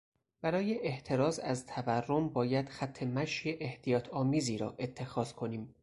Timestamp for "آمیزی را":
4.09-4.75